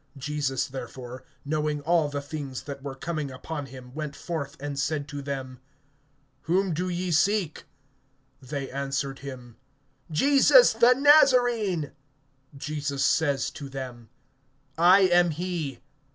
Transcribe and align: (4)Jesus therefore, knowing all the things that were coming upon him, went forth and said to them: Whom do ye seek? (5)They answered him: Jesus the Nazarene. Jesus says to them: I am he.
(4)Jesus 0.17 0.67
therefore, 0.67 1.23
knowing 1.45 1.79
all 1.81 2.09
the 2.09 2.23
things 2.23 2.63
that 2.63 2.81
were 2.81 2.95
coming 2.95 3.29
upon 3.29 3.67
him, 3.67 3.93
went 3.93 4.15
forth 4.15 4.57
and 4.59 4.79
said 4.79 5.07
to 5.09 5.21
them: 5.21 5.59
Whom 6.49 6.73
do 6.73 6.89
ye 6.89 7.11
seek? 7.11 7.65
(5)They 8.43 8.73
answered 8.73 9.19
him: 9.19 9.57
Jesus 10.09 10.73
the 10.73 10.93
Nazarene. 10.95 11.91
Jesus 12.57 13.05
says 13.05 13.51
to 13.51 13.69
them: 13.69 14.09
I 14.75 15.01
am 15.01 15.29
he. 15.29 15.81